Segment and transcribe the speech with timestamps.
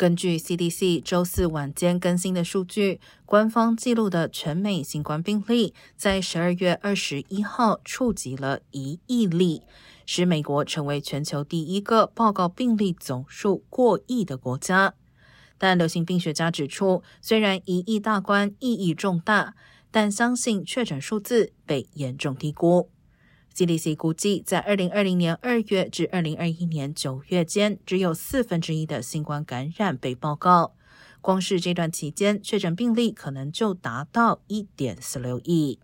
[0.00, 9.60] 根据 CDC 周四晚间更新的数据，官方记录的全美新冠病例在十二月二十一号触及了一亿例，
[10.06, 14.94] 使美国成为全球第一个报告病例总数过亿的国家。
[15.58, 19.54] 但流行病学家指出，虽然一亿大关意义重大，
[19.90, 22.88] 但相信确诊数字被严重低估。
[23.54, 30.74] CDC 估计，在二零二零年二月至二零二一年九月间，只有四分之一的新冠感染被报告。
[31.20, 35.78] 光是这段期间，确诊病例可能就达到一点四六亿。